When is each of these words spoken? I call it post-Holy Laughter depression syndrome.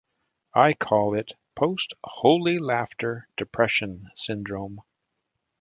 I 0.55 0.73
call 0.73 1.13
it 1.13 1.33
post-Holy 1.53 2.57
Laughter 2.57 3.27
depression 3.37 4.09
syndrome. 4.15 4.81